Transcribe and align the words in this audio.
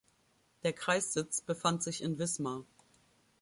Der 0.63 0.73
Kreissitz 0.73 1.41
befand 1.41 1.83
sich 1.83 2.01
in 2.01 2.17
Wismar. 2.17 2.65